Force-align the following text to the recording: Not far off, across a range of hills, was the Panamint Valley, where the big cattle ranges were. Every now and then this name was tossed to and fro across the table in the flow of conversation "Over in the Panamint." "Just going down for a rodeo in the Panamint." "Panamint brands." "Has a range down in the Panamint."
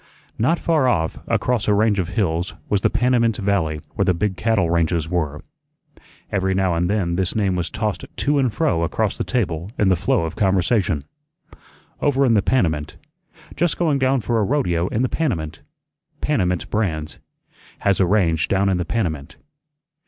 Not 0.39 0.57
far 0.57 0.87
off, 0.87 1.19
across 1.27 1.67
a 1.67 1.75
range 1.75 1.99
of 1.99 2.07
hills, 2.17 2.55
was 2.69 2.81
the 2.81 2.89
Panamint 2.89 3.37
Valley, 3.37 3.81
where 3.93 4.03
the 4.03 4.15
big 4.15 4.35
cattle 4.35 4.67
ranges 4.67 5.07
were. 5.07 5.43
Every 6.31 6.55
now 6.55 6.73
and 6.73 6.89
then 6.89 7.17
this 7.17 7.35
name 7.35 7.55
was 7.55 7.69
tossed 7.69 8.05
to 8.17 8.39
and 8.39 8.51
fro 8.51 8.81
across 8.81 9.15
the 9.15 9.23
table 9.23 9.69
in 9.77 9.89
the 9.89 9.95
flow 9.95 10.23
of 10.23 10.35
conversation 10.35 11.03
"Over 12.01 12.25
in 12.25 12.33
the 12.33 12.41
Panamint." 12.41 12.95
"Just 13.55 13.77
going 13.77 13.99
down 13.99 14.21
for 14.21 14.39
a 14.39 14.43
rodeo 14.43 14.87
in 14.87 15.03
the 15.03 15.07
Panamint." 15.07 15.59
"Panamint 16.19 16.71
brands." 16.71 17.19
"Has 17.81 17.99
a 17.99 18.07
range 18.07 18.47
down 18.47 18.69
in 18.69 18.77
the 18.77 18.85
Panamint." 18.85 19.35